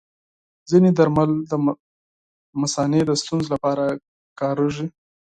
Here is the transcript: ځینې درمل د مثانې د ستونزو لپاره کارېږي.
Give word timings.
ځینې 0.69 0.89
درمل 0.97 1.31
د 1.49 1.51
مثانې 2.61 3.01
د 3.05 3.11
ستونزو 3.21 3.47
لپاره 3.55 3.85
کارېږي. 4.39 4.87